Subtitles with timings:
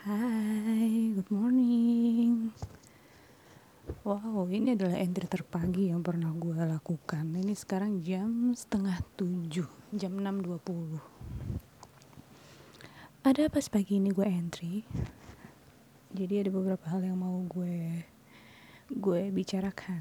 [0.00, 2.56] Hai, good morning.
[4.00, 7.28] Wow, ini adalah entry terpagi yang pernah gue lakukan.
[7.36, 10.96] Ini sekarang jam setengah tujuh, jam 6.20.
[13.28, 14.88] Ada apa pagi ini gue entry?
[16.16, 18.00] Jadi ada beberapa hal yang mau gue
[18.88, 20.00] gue bicarakan.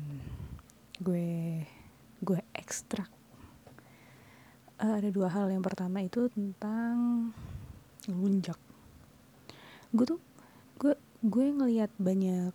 [1.03, 1.59] Gue
[2.23, 3.11] gue ekstrak.
[4.79, 5.51] Uh, ada dua hal.
[5.51, 7.35] Yang pertama itu tentang
[8.07, 8.68] lunjak
[9.89, 10.21] gue tuh
[10.77, 10.93] gue
[11.25, 12.53] gue ngelihat banyak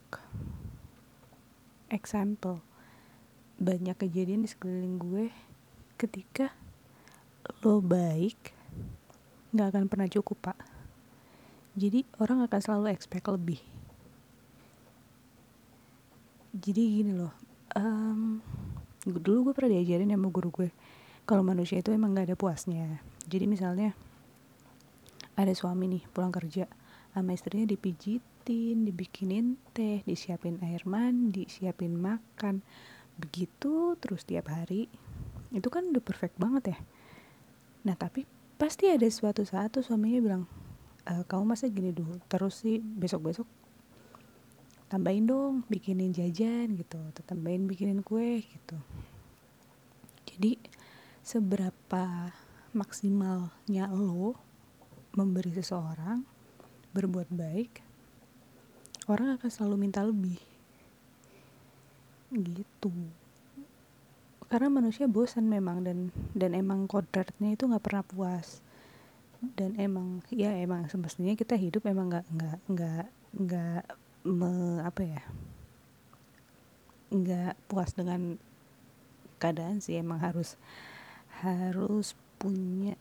[1.90, 2.62] example
[3.58, 5.34] banyak kejadian di sekeliling gue
[5.98, 6.54] ketika
[7.66, 8.54] lo baik
[9.54, 10.58] nggak akan pernah cukup pak.
[11.74, 13.58] Jadi orang akan selalu expect lebih.
[16.54, 17.34] Jadi gini loh
[17.74, 18.38] um,
[19.02, 20.70] dulu gue pernah diajarin sama guru gue
[21.26, 23.02] kalau manusia itu emang nggak ada puasnya.
[23.26, 23.90] Jadi misalnya
[25.34, 26.70] ada suami nih pulang kerja
[27.14, 32.58] sama istrinya dipijitin, dibikinin teh, disiapin air mandi, siapin makan.
[33.14, 34.90] Begitu terus tiap hari.
[35.54, 36.78] Itu kan udah perfect banget ya.
[37.86, 38.26] Nah, tapi
[38.58, 40.44] pasti ada suatu saat tuh suaminya bilang,
[41.06, 43.46] e, kamu masa gini dulu, terus sih besok-besok
[44.90, 48.78] tambahin dong, bikinin jajan gitu, tambahin bikinin kue gitu.
[50.34, 50.58] Jadi
[51.22, 52.34] seberapa
[52.74, 54.34] maksimalnya lo
[55.14, 56.33] memberi seseorang
[56.94, 57.84] berbuat baik
[59.08, 60.40] orang akan selalu minta lebih.
[62.32, 62.92] Gitu.
[64.48, 65.98] Karena manusia bosan memang dan
[66.32, 68.64] dan emang kodratnya itu nggak pernah puas.
[69.44, 73.84] Dan emang ya emang semestinya kita hidup emang nggak nggak nggak nggak
[74.24, 75.22] me apa ya
[77.12, 78.40] nggak puas dengan
[79.36, 80.00] keadaan sih.
[80.00, 80.56] Emang harus
[81.44, 82.96] harus punya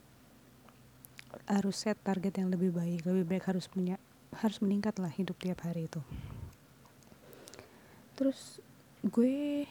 [1.46, 4.00] harus set target yang lebih baik lebih baik harus punya
[4.34, 6.02] harus meningkat lah hidup tiap hari itu.
[8.14, 8.62] Terus
[9.02, 9.66] gue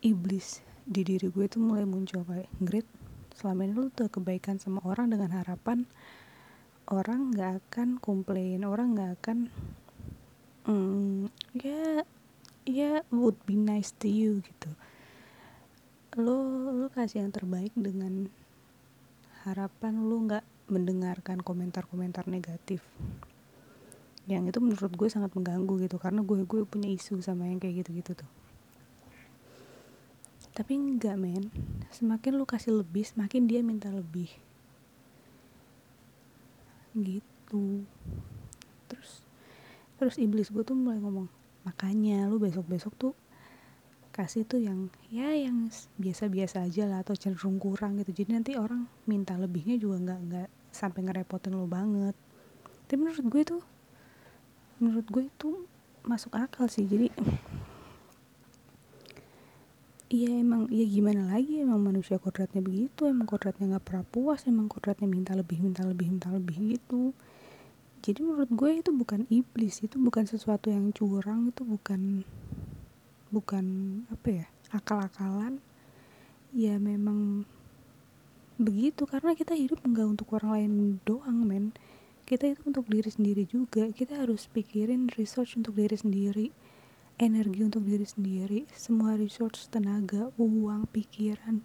[0.00, 2.88] iblis di diri gue itu mulai muncul kayak grit
[3.36, 5.86] selama ini lu tuh kebaikan sama orang dengan harapan
[6.90, 9.38] orang nggak akan komplain orang nggak akan
[10.66, 12.02] mm, ya
[12.66, 14.70] ya would be nice to you gitu.
[16.18, 16.42] Lo
[16.74, 18.26] lo kasih yang terbaik dengan
[19.48, 22.84] harapan lu nggak mendengarkan komentar-komentar negatif?
[24.28, 27.82] Yang itu menurut gue sangat mengganggu gitu karena gue gue punya isu sama yang kayak
[27.82, 28.30] gitu-gitu tuh.
[30.52, 31.48] Tapi enggak men.
[31.88, 34.28] Semakin lu kasih lebih semakin dia minta lebih.
[36.92, 37.86] Gitu.
[38.86, 39.10] Terus
[40.00, 41.28] terus iblis gue tuh mulai ngomong
[41.60, 43.12] makanya lu besok-besok tuh
[44.20, 48.12] kasih tuh yang ya yang biasa-biasa aja lah atau cenderung kurang gitu.
[48.12, 52.12] Jadi nanti orang minta lebihnya juga nggak nggak sampai ngerepotin lo banget.
[52.84, 53.62] Tapi menurut gue tuh
[54.76, 55.48] menurut gue itu
[56.04, 56.84] masuk akal sih.
[56.84, 57.08] Jadi
[60.12, 63.08] iya emang ya gimana lagi emang manusia kodratnya begitu?
[63.08, 67.16] Emang kodratnya nggak pernah puas emang kodratnya minta lebih minta lebih minta lebih gitu.
[68.04, 72.24] Jadi menurut gue itu bukan iblis itu bukan sesuatu yang curang itu bukan
[73.30, 73.64] bukan
[74.10, 75.62] apa ya akal-akalan
[76.54, 77.46] ya memang
[78.60, 79.08] begitu.
[79.08, 80.72] Karena kita hidup enggak untuk orang lain
[81.06, 81.72] doang men.
[82.28, 83.90] Kita itu untuk diri sendiri juga.
[83.90, 86.46] Kita harus pikirin research untuk diri sendiri
[87.20, 91.60] energi untuk diri sendiri semua resource tenaga uang pikiran.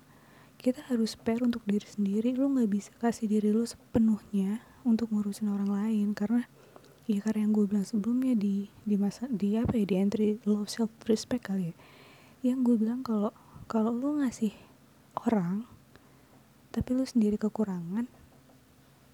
[0.59, 2.35] Kita harus spare untuk diri sendiri.
[2.35, 6.07] Lu nggak bisa kasih diri lu sepenuhnya untuk ngurusin orang lain.
[6.11, 6.43] Karena
[7.05, 10.66] ya karena yang gue bilang sebelumnya di di masa di apa ya di entry love
[10.66, 11.75] self respect kali ya.
[12.41, 13.29] Yang gue bilang kalau
[13.69, 14.53] kalau lu ngasih
[15.25, 15.66] orang
[16.73, 18.09] tapi lu sendiri kekurangan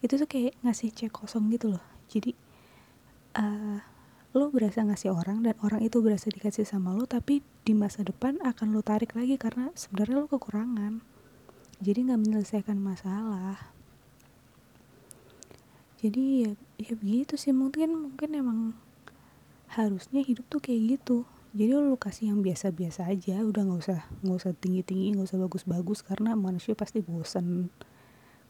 [0.02, 1.84] itu tuh kayak ngasih cek kosong gitu loh.
[2.10, 2.34] Jadi
[3.38, 3.80] uh,
[4.32, 8.40] lo berasa ngasih orang dan orang itu berasa dikasih sama lo tapi di masa depan
[8.42, 11.04] akan lo tarik lagi karena sebenarnya lo kekurangan.
[11.84, 13.81] Jadi nggak menyelesaikan masalah
[16.02, 17.54] jadi ya ya begitu sih.
[17.54, 18.60] Mungkin mungkin emang
[19.70, 21.30] harusnya hidup tuh kayak gitu.
[21.54, 23.46] Jadi lu kasih yang biasa-biasa aja.
[23.46, 26.02] Udah nggak usah nggak usah tinggi-tinggi nggak usah bagus-bagus.
[26.02, 27.70] Karena manusia pasti bosan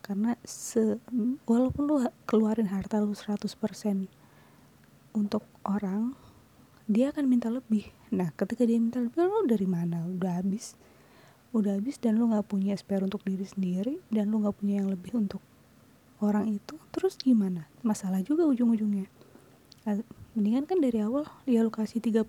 [0.02, 0.98] karena se
[1.46, 1.96] walaupun lu
[2.26, 3.46] keluarin harta lu 100%
[5.14, 6.18] untuk orang
[6.90, 7.92] dia akan minta lebih.
[8.16, 10.08] Nah ketika dia minta lebih lu dari mana?
[10.08, 10.74] Udah habis.
[11.52, 14.90] Udah habis dan lu nggak punya spare untuk diri sendiri dan lu nggak punya yang
[14.90, 15.44] lebih untuk
[16.22, 17.68] orang itu terus gimana?
[17.82, 19.10] Masalah juga ujung-ujungnya.
[20.38, 22.24] Mendingan kan dari awal dia lo kasih 30%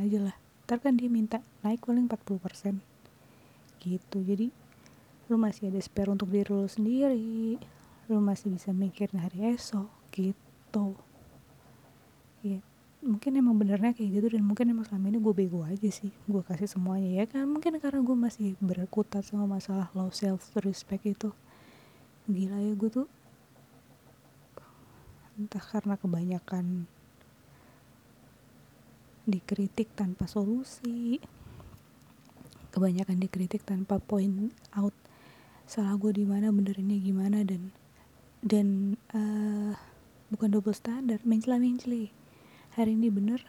[0.00, 0.36] aja lah.
[0.64, 2.80] Ntar kan dia minta naik paling 40%
[3.84, 4.18] gitu.
[4.24, 4.48] Jadi
[5.28, 7.60] lu masih ada spare untuk diri lo sendiri.
[8.08, 9.92] Lu masih bisa mikirin hari esok.
[10.08, 10.86] Gitu.
[12.40, 12.64] Ya
[13.04, 16.08] mungkin emang benernya kayak gitu dan mungkin emang selama ini gue bego aja sih.
[16.24, 17.44] Gue kasih semuanya ya kan?
[17.44, 21.28] Mungkin karena gue masih berkutat sama masalah low self respect itu.
[22.24, 23.06] Gila ya gue tuh
[25.34, 26.86] entah karena kebanyakan
[29.24, 31.18] dikritik tanpa solusi
[32.70, 34.94] kebanyakan dikritik tanpa point out
[35.64, 37.72] salah gue di mana benerinnya gimana dan
[38.44, 39.72] dan uh,
[40.28, 42.12] bukan double standar mencela mencela
[42.76, 43.40] hari ini bener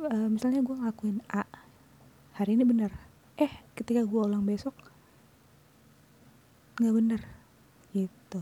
[0.00, 1.44] uh, misalnya gue ngelakuin A
[2.38, 2.94] hari ini bener.
[3.34, 4.74] Eh ketika gue ulang besok
[6.78, 7.20] nggak bener
[7.90, 8.38] gitu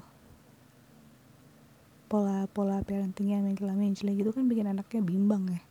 [2.06, 5.62] pola-pola parenting yang mencela mencela gitu kan bikin anaknya bimbang ya.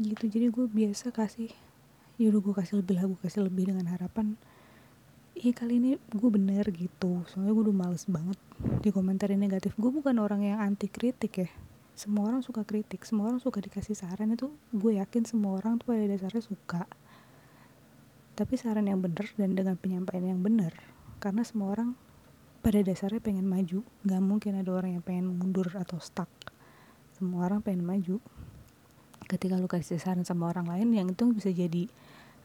[0.00, 1.52] Gitu jadi gue biasa kasih
[2.20, 4.36] yaudah gue kasih lebih lah gue kasih lebih dengan harapan
[5.32, 7.24] iya kali ini gue bener gitu.
[7.32, 8.38] Soalnya gue udah males banget
[8.84, 9.72] di komentarin negatif.
[9.80, 11.50] Gue bukan orang yang anti kritik ya.
[11.96, 14.36] Semua orang suka kritik semua orang suka dikasih saran.
[14.36, 16.84] Itu gue yakin semua orang tuh pada dasarnya suka.
[18.32, 20.72] Tapi saran yang benar dan dengan penyampaian yang benar
[21.22, 21.94] karena semua orang
[22.62, 23.82] pada dasarnya pengen maju.
[24.06, 26.30] Nggak mungkin ada orang yang pengen mundur atau stuck.
[27.18, 28.22] Semua orang pengen maju.
[29.26, 31.90] Ketika lu kasih saran sama orang lain yang itu bisa jadi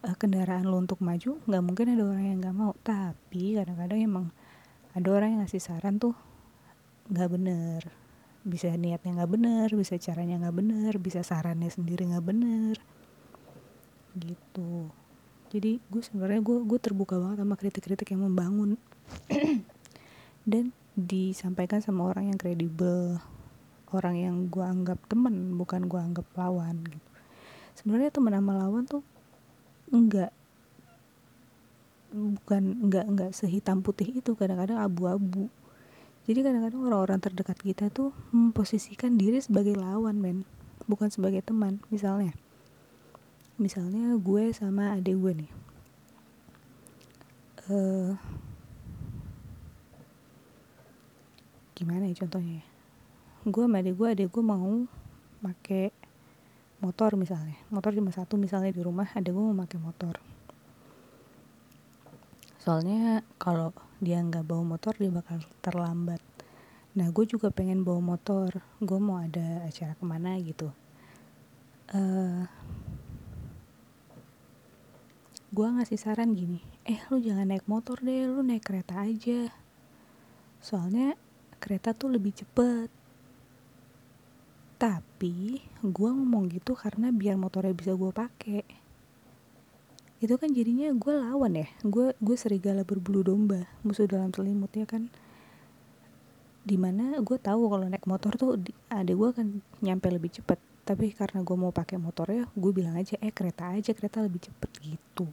[0.01, 2.73] uh, kendaraan lu untuk maju nggak mungkin ada orang yang nggak mau.
[2.81, 4.25] Tapi kadang-kadang emang
[4.97, 6.17] ada orang yang ngasih saran tuh
[7.13, 7.81] nggak bener.
[8.41, 12.75] Bisa niatnya nggak bener bisa caranya nggak bener bisa sarannya sendiri nggak bener.
[14.17, 14.89] Gitu.
[15.47, 18.75] Jadi gue sebenarnya gue gue terbuka banget sama kritik-kritik yang membangun
[20.47, 23.19] dan disampaikan sama orang yang kredibel
[23.95, 27.07] orang yang gue anggap temen bukan gue anggap lawan gitu.
[27.77, 29.03] Sebenarnya teman sama lawan tuh
[29.94, 30.33] enggak
[32.11, 35.47] bukan enggak enggak sehitam putih itu kadang-kadang abu-abu.
[36.27, 40.43] Jadi kadang-kadang orang-orang terdekat kita tuh memposisikan diri sebagai lawan men
[40.89, 41.79] bukan sebagai teman.
[41.88, 42.35] Misalnya
[43.55, 45.51] misalnya gue sama adik gue nih.
[47.67, 48.15] Uh,
[51.77, 52.65] gimana ya contohnya
[53.45, 54.89] gue sama adik gue adik gue mau
[55.45, 55.94] pakai
[56.81, 60.15] motor misalnya motor cuma satu misalnya di rumah ada gue mau pakai motor.
[62.62, 63.71] Soalnya kalau
[64.03, 66.19] dia nggak bawa motor dia bakal terlambat.
[67.00, 70.69] Nah gue juga pengen bawa motor gue mau ada acara ke mana gitu.
[71.94, 72.44] Uh,
[75.56, 79.47] gue ngasih saran gini eh lu jangan naik motor deh lu naik kereta aja.
[80.59, 81.15] Soalnya
[81.57, 82.89] kereta tuh lebih cepet.
[84.77, 88.88] Tapi gue ngomong gitu karena biar motornya bisa gue pakai
[90.18, 91.68] itu kan jadinya gue lawan ya.
[91.86, 95.13] Gue gue serigala berbulu domba musuh dalam selimut ya kan?
[96.65, 98.57] Di mana gue tahu kalau naik motor tuh
[98.89, 100.57] ada gue kan nyampe lebih cepet.
[100.88, 104.71] Tapi karena gue mau pakai motornya gue bilang aja eh kereta aja kereta lebih cepet
[104.81, 105.30] gitu.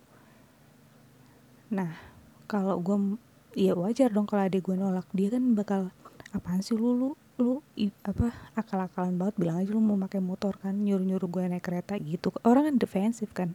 [1.72, 1.96] Nah
[2.44, 3.16] kalau gue
[3.56, 5.08] ya wajar dong kalau adik gue nolak.
[5.16, 5.96] Dia kan bakal
[6.34, 6.92] apaan sih lu?
[6.98, 10.74] Lu lu i, apa akal-akalan banget bilang aja lu mau pakai motor kan?
[10.74, 12.34] Nyuruh-nyuruh gue naik kereta gitu.
[12.42, 13.54] Orang kan defensif kan.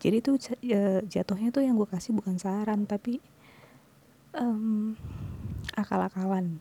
[0.00, 3.20] Jadi tuh uh, jatuhnya tuh yang gue kasih bukan saran tapi
[4.32, 4.96] um,
[5.76, 6.58] akal-akalan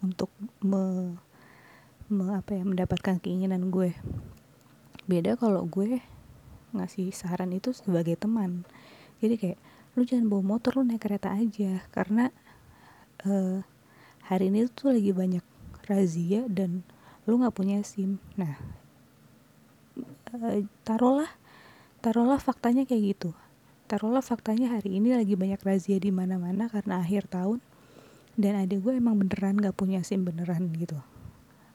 [0.00, 0.32] untuk
[0.64, 1.14] me,
[2.08, 3.92] me apa ya mendapatkan keinginan gue.
[5.04, 6.00] Beda kalau gue
[6.72, 8.64] ngasih saran itu sebagai teman.
[9.20, 9.58] Jadi kayak
[9.98, 11.84] lu jangan bawa motor lu naik kereta aja.
[11.92, 12.32] Karena
[13.28, 13.60] uh,
[14.30, 15.42] hari ini tuh lagi banyak
[15.90, 16.86] razia dan
[17.26, 18.22] lu nggak punya sim.
[18.38, 18.54] Nah
[20.30, 21.30] uh, taruhlah
[21.98, 23.34] taruhlah faktanya kayak gitu.
[23.90, 27.58] Taruhlah faktanya hari ini lagi banyak razia di mana-mana karena akhir tahun
[28.38, 30.94] dan adik gue emang beneran gak punya sim beneran gitu.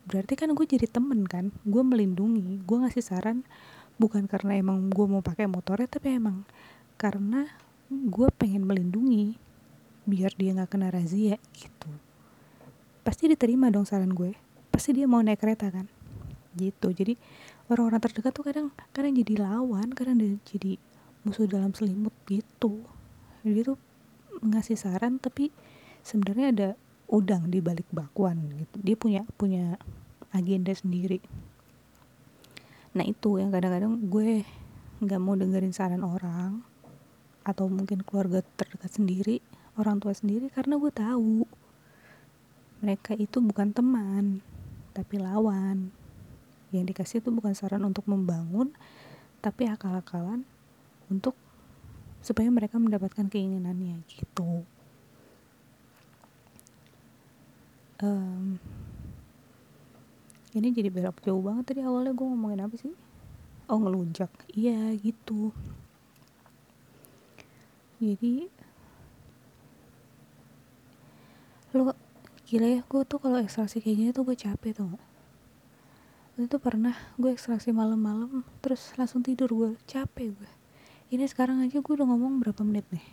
[0.08, 3.44] Berarti kan gue jadi temen kan gue melindungi gue ngasih saran
[4.00, 6.48] bukan karena emang gue mau pakai motornya tapi emang
[6.96, 7.52] karena
[7.92, 9.36] gue pengen melindungi
[10.08, 11.92] biar dia nggak kena razia gitu
[13.06, 14.34] pasti diterima dong saran gue.
[14.74, 15.86] Pasti dia mau naik kereta kan.
[16.58, 16.90] Gitu.
[16.90, 17.14] Jadi
[17.70, 20.82] orang-orang terdekat tuh kadang kadang jadi lawan kadang jadi
[21.22, 22.82] musuh dalam selimut gitu.
[23.46, 23.78] Dia tuh
[24.42, 25.54] ngasih saran tapi
[26.02, 26.70] sebenarnya ada
[27.06, 28.76] udang di balik bakwan gitu.
[28.82, 29.78] Dia punya punya
[30.34, 31.22] agenda sendiri.
[32.98, 34.42] Nah itu yang kadang-kadang gue
[35.06, 36.66] nggak mau dengerin saran orang
[37.46, 39.38] atau mungkin keluarga terdekat sendiri
[39.78, 41.46] orang tua sendiri karena gue tahu
[42.86, 44.46] mereka itu bukan teman
[44.94, 45.90] tapi lawan.
[46.70, 48.70] Yang dikasih itu bukan saran untuk membangun
[49.42, 50.46] tapi akal-akalan
[51.10, 51.34] untuk
[52.22, 54.62] supaya mereka mendapatkan keinginannya gitu.
[58.06, 58.62] Um,
[60.54, 62.94] ini jadi belok jauh banget tadi awalnya gue ngomongin apa sih?
[63.66, 64.30] Oh ngelunjak.
[64.54, 65.50] Iya gitu.
[67.98, 68.46] Jadi
[71.74, 72.05] lo
[72.46, 74.94] gila ya gue tuh kalau ekstraksi kayak gini tuh gue capek tuh
[76.36, 80.52] itu pernah gue ekstraksi malam-malam terus langsung tidur gue capek gue
[81.14, 83.06] ini sekarang aja gue udah ngomong berapa menit nih?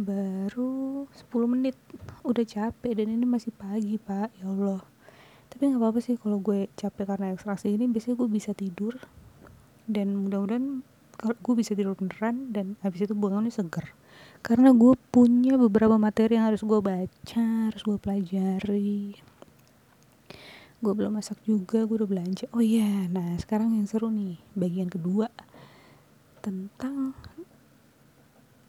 [0.00, 1.76] Baru 10 menit.
[2.24, 4.32] Udah capek dan ini masih pagi pak.
[4.40, 4.80] Ya Allah.
[5.52, 7.84] Tapi nggak apa-apa sih kalau gue capek karena ekstraksi ini.
[7.84, 8.96] Biasanya gue bisa tidur
[9.84, 10.80] dan mudah-mudahan
[11.20, 13.92] gue bisa tidur beneran dan habis itu bangunnya seger
[14.40, 19.18] karena gue punya beberapa materi yang harus gue baca harus gue pelajari.
[20.78, 22.46] Gue belum masak juga gue udah belanja.
[22.54, 25.28] Oh iya nah sekarang yang seru nih bagian kedua
[26.40, 27.12] tentang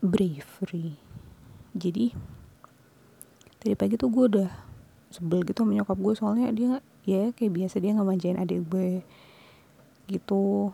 [0.02, 0.98] bravery.
[1.78, 2.12] Jadi
[3.60, 4.50] tadi pagi tuh gue udah
[5.10, 9.02] sebel gitu sama nyokap gue soalnya dia ya kayak biasa dia nggak manjain adik gue
[10.10, 10.74] gitu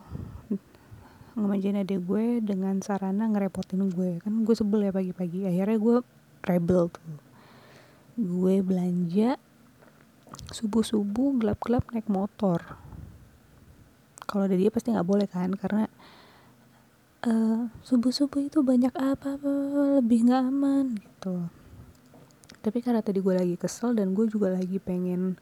[1.36, 4.18] ngemanjain adik gue dengan sarana ngerepotin gue.
[4.24, 5.44] Kan gue sebel ya pagi-pagi.
[5.44, 5.96] Akhirnya gue
[6.48, 7.20] rebel tuh.
[8.16, 9.36] Gue belanja
[10.50, 12.64] subuh-subuh gelap-gelap naik motor.
[14.26, 15.84] Kalau ada dia pasti nggak boleh kan karena
[17.28, 21.46] uh, subuh-subuh itu banyak apa-apa lebih nggak aman gitu.
[22.64, 25.38] Tapi karena tadi gue lagi kesel dan gue juga lagi pengen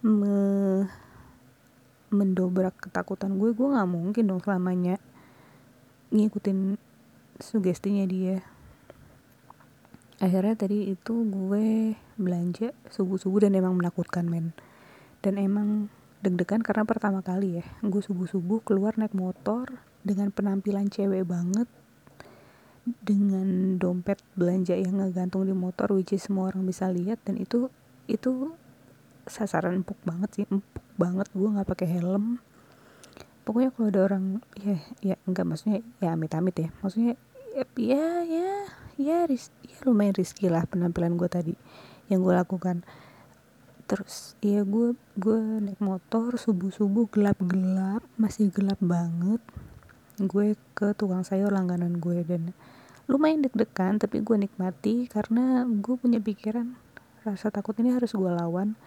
[0.00, 0.34] me
[2.12, 5.00] mendobrak ketakutan gue gue nggak mungkin dong selamanya
[6.12, 6.76] ngikutin
[7.40, 8.44] sugestinya dia.
[10.22, 14.54] Akhirnya tadi itu gue belanja subuh subuh dan emang menakutkan men.
[15.24, 15.90] Dan emang
[16.22, 19.66] deg-degan karena pertama kali ya gue subuh subuh keluar naik motor
[20.06, 21.66] dengan penampilan cewek banget
[23.02, 27.74] dengan dompet belanja yang ngegantung di motor which is semua orang bisa lihat dan itu
[28.06, 28.54] itu
[29.26, 31.28] sasaran empuk banget sih empuk banget.
[31.34, 32.38] Gue nggak pakai helm.
[33.42, 34.24] Pokoknya kalau ada orang
[34.58, 36.68] ya ya enggak maksudnya ya amit-amit ya.
[36.82, 37.14] Maksudnya
[37.52, 38.50] ya ya ya
[39.00, 41.54] ya, ris, ya lumayan risky lah penampilan gue tadi
[42.12, 42.84] yang gue lakukan.
[43.88, 49.42] Terus ya gue gue naik motor subuh subuh gelap gelap masih gelap banget.
[50.22, 52.54] Gue ke tukang sayur langganan gue dan
[53.10, 56.78] lumayan deg-degan tapi gue nikmati karena gue punya pikiran
[57.26, 58.78] rasa takut ini harus gue lawan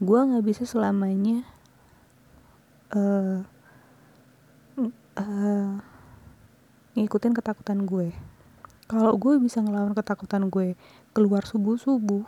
[0.00, 1.44] gue nggak bisa selamanya
[2.96, 3.44] uh,
[5.20, 5.76] uh,
[6.96, 8.16] ngikutin ketakutan gue.
[8.88, 10.74] Kalau gue bisa ngelawan ketakutan gue
[11.14, 12.26] keluar subuh subuh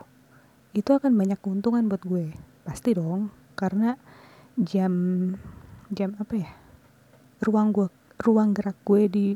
[0.76, 2.37] itu akan banyak keuntungan buat gue.
[2.62, 3.97] Pasti dong karena
[4.61, 4.93] jam
[5.88, 6.50] jam apa ya
[7.41, 7.88] ruang gue
[8.21, 9.26] ruang gerak gue di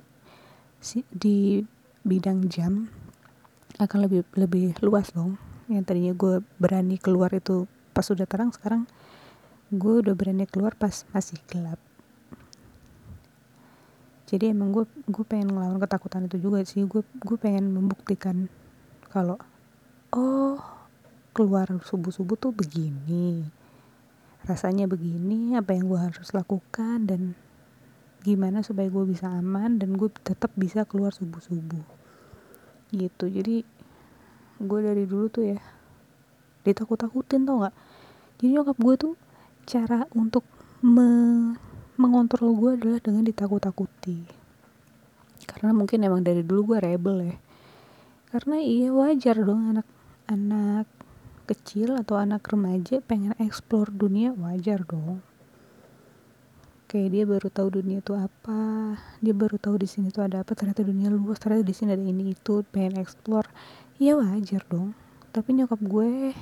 [1.11, 1.65] di
[2.07, 2.87] bidang jam
[3.81, 5.41] akan lebih lebih luas dong.
[5.67, 8.85] Yang tadinya gue berani keluar itu pas udah terang sekarang
[9.73, 11.81] gue udah berani keluar pas masih gelap.
[14.29, 16.85] Jadi emang gue gue pengen ngelawan ketakutan itu juga sih.
[16.85, 18.53] Gue gue pengen membuktikan
[19.09, 19.41] kalau
[20.13, 20.61] oh
[21.33, 23.49] keluar subuh subuh tuh begini.
[24.45, 27.35] Rasanya begini apa yang gue harus lakukan dan
[28.23, 31.87] gimana supaya gue bisa aman dan gue tetap bisa keluar subuh subuh
[32.95, 33.27] gitu.
[33.27, 33.67] Jadi
[34.63, 35.59] gue dari dulu tuh ya
[36.67, 37.75] ditakut-takutin tau gak
[38.37, 39.15] jadi nyokap gue tuh
[39.65, 40.45] cara untuk
[40.85, 41.09] me
[41.97, 44.29] mengontrol gue adalah dengan ditakut-takuti.
[45.49, 47.37] Karena mungkin emang dari dulu gue rebel ya.
[48.29, 49.89] Karena iya wajar dong anak
[50.29, 50.85] anak
[51.49, 55.25] kecil atau anak remaja pengen explore dunia wajar dong.
[56.87, 58.61] Kayak dia baru tahu dunia itu apa
[59.25, 62.05] dia baru tahu di sini tuh ada apa ternyata dunia luas ternyata di sini ada
[62.05, 63.49] ini itu pengen explore.
[63.97, 64.93] Ya wajar dong
[65.37, 66.33] tapi nyokap gue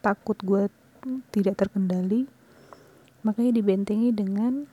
[0.00, 0.72] takut gue
[1.28, 2.24] tidak terkendali.
[3.20, 4.64] Makanya dibentengi dengan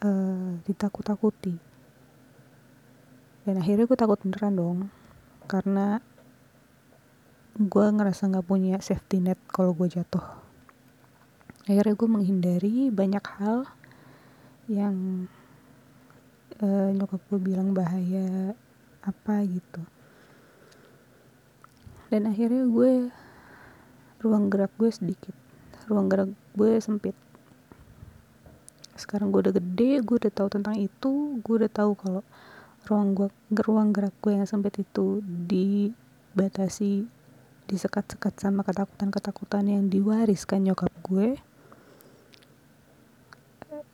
[0.00, 1.52] uh, ditakut-takuti.
[3.44, 4.78] Dan akhirnya gue takut beneran dong.
[5.44, 6.00] Karena
[7.60, 10.24] gue ngerasa nggak punya safety net kalau gue jatuh.
[11.68, 13.68] Akhirnya gue menghindari banyak hal
[14.72, 15.28] yang
[16.64, 18.56] uh, nyokap gue bilang bahaya
[19.04, 19.84] apa gitu
[22.12, 23.08] dan akhirnya gue
[24.20, 25.32] ruang gerak gue sedikit.
[25.88, 27.16] Ruang gerak gue sempit.
[29.00, 32.20] Sekarang gue udah gede gue udah tahu tentang itu gue udah tahu kalau
[32.84, 33.28] ruang gue
[33.64, 37.08] ruang gerak gue yang sempit itu dibatasi
[37.64, 41.40] disekat-sekat sama ketakutan-ketakutan yang diwariskan nyokap gue.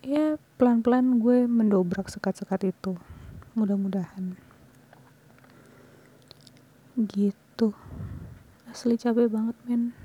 [0.02, 2.98] Ya pelan-pelan gue mendobrak sekat-sekat itu.
[3.54, 4.34] Mudah-mudahan.
[6.98, 7.38] Gitu
[8.68, 9.96] asli capek banget men.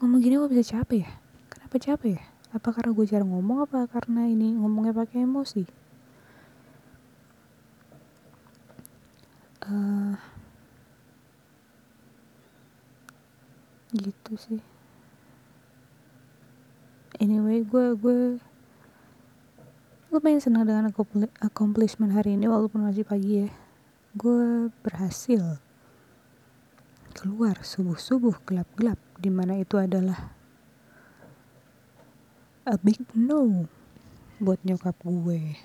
[0.00, 1.10] Ngomong gini gue bisa capek ya?
[1.52, 2.24] Kenapa capek ya?
[2.56, 3.68] Apa karena gue jarang ngomong?
[3.68, 5.64] Apa karena ini ngomongnya pakai emosi?
[9.64, 10.12] Uh,
[13.96, 14.60] gitu sih.
[17.22, 18.18] Anyway gue gue
[20.12, 20.92] lumayan senang dengan
[21.42, 23.48] accomplishment hari ini walaupun masih pagi ya.
[24.14, 25.58] Gue berhasil
[27.14, 30.34] keluar subuh-subuh gelap-gelap di mana itu adalah
[32.66, 33.70] a big no
[34.42, 35.56] buat nyokap gue.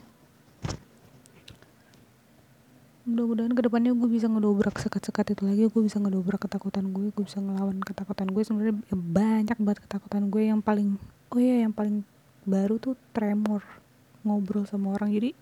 [3.10, 7.24] Mudah-mudahan ke depannya gue bisa ngedobrak sekat-sekat itu lagi gue bisa ngedobrak ketakutan gue gue
[7.26, 8.44] bisa ngelawan ketakutan gue.
[8.46, 11.02] Sebenarnya banyak banget ketakutan gue yang paling
[11.34, 12.06] oh ya yang paling
[12.46, 13.66] baru tuh tremor
[14.22, 15.10] ngobrol sama orang.
[15.10, 15.34] Jadi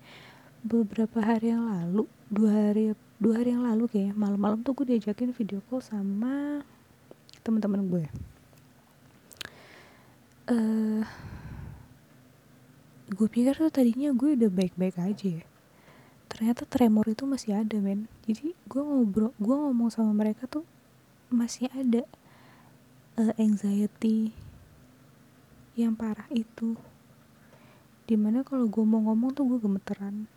[0.65, 5.33] beberapa hari yang lalu dua hari dua hari yang lalu kayak malam-malam tuh gue diajakin
[5.33, 6.61] video call sama
[7.41, 8.05] teman-teman gue.
[10.47, 11.03] Uh,
[13.11, 15.45] gue pikir tuh tadinya gue udah baik-baik aja ya.
[16.29, 18.05] Ternyata tremor itu masih ada men.
[18.27, 20.67] Jadi gue ngobrol gue ngomong sama mereka tuh
[21.33, 22.05] masih ada
[23.17, 24.31] uh, anxiety
[25.73, 26.77] yang parah itu.
[28.07, 30.27] Di mana kalau gue mau ngomong tuh gue gemeteran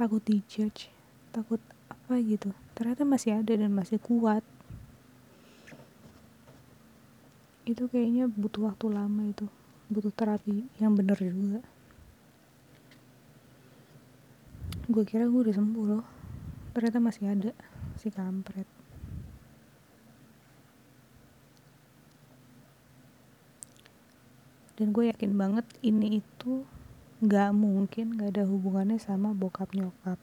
[0.00, 0.88] takut dijudge
[1.30, 1.60] takut
[1.92, 2.50] apa gitu.
[2.74, 4.42] Ternyata masih ada dan masih kuat.
[7.68, 9.46] Itu kayaknya butuh waktu lama itu.
[9.90, 11.62] Butuh terapi yang bener juga.
[14.90, 16.04] Gue kira gue udah sembuh loh.
[16.74, 17.50] Ternyata masih ada
[17.94, 18.66] si kampret.
[24.74, 26.64] Dan gue yakin banget ini itu
[27.20, 30.16] nggak mungkin nggak ada hubungannya sama bokap nyokap.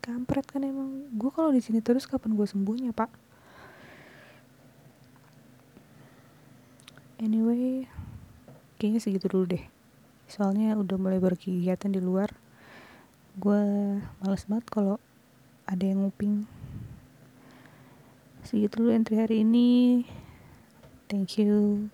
[0.00, 1.08] Kampret kan emang.
[1.16, 3.08] Gue kalau di sini terus kapan gue sembuhnya pak?
[7.20, 7.84] Anyway
[8.80, 9.64] kayaknya segitu dulu deh.
[10.28, 12.32] Soalnya udah mulai berkegiatan di luar.
[13.36, 13.60] Gue
[14.24, 14.96] males banget kalau
[15.68, 16.48] ada yang nguping.
[18.46, 20.04] Segitu dulu entry hari ini.
[21.12, 21.88] Thank you.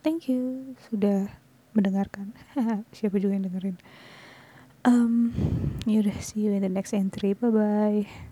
[0.00, 0.72] Thank you.
[0.88, 1.28] Sudah
[1.76, 2.32] mendengarkan.
[2.96, 3.76] Siapa juga yang dengerin?
[4.86, 5.30] Um
[5.84, 7.36] yaudah see you in the next entry.
[7.36, 8.29] Bye bye